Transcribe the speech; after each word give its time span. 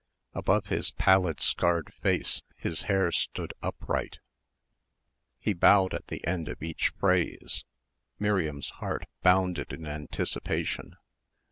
Above 0.33 0.65
his 0.65 0.89
pallid 0.89 1.39
scarred 1.39 1.93
face 1.93 2.41
his 2.55 2.81
hair 2.89 3.11
stood 3.11 3.53
upright. 3.61 4.17
He 5.37 5.53
bowed 5.53 5.93
at 5.93 6.07
the 6.07 6.25
end 6.25 6.49
of 6.49 6.63
each 6.63 6.89
phrase. 6.99 7.65
Miriam's 8.17 8.69
heart 8.81 9.05
bounded 9.21 9.71
in 9.71 9.85
anticipation. 9.85 10.95